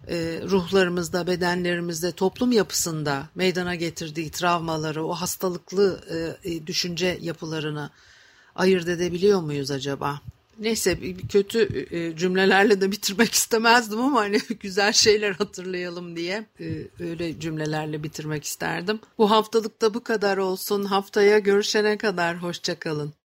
e, 0.08 0.40
ruhlarımızda, 0.44 1.26
bedenlerimizde, 1.26 2.12
toplum 2.12 2.52
yapısında 2.52 3.28
meydana 3.34 3.74
getirdiği 3.74 4.30
travmaları, 4.30 5.04
o 5.06 5.12
hastalıklı 5.12 6.00
e, 6.44 6.66
düşünce 6.66 7.18
yapılarını 7.20 7.90
ayırt 8.54 8.88
edebiliyor 8.88 9.40
muyuz 9.40 9.70
acaba? 9.70 10.20
Neyse 10.58 10.98
kötü 11.28 11.86
e, 11.90 12.16
cümlelerle 12.16 12.80
de 12.80 12.92
bitirmek 12.92 13.34
istemezdim 13.34 14.00
ama 14.00 14.20
hani 14.20 14.38
güzel 14.60 14.92
şeyler 14.92 15.32
hatırlayalım 15.32 16.16
diye 16.16 16.46
e, 16.60 16.64
öyle 17.00 17.40
cümlelerle 17.40 18.02
bitirmek 18.02 18.44
isterdim. 18.44 19.00
Bu 19.18 19.30
haftalık 19.30 19.82
da 19.82 19.94
bu 19.94 20.04
kadar 20.04 20.36
olsun. 20.36 20.84
Haftaya 20.84 21.38
görüşene 21.38 21.98
kadar 21.98 22.36
hoşçakalın. 22.42 23.12